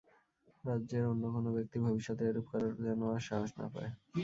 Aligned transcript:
রাজ্যের 0.63 1.03
অন্য 1.11 1.23
কোন 1.33 1.45
ব্যক্তি 1.55 1.77
ভবিষ্যতে 1.85 2.23
এরূপ 2.25 2.45
করার 2.51 2.73
যেন 2.85 3.01
আর 3.13 3.21
সাহস 3.27 3.51
না 3.59 3.67
পায়। 3.73 3.91